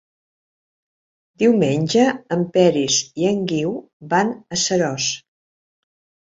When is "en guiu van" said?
3.35-4.35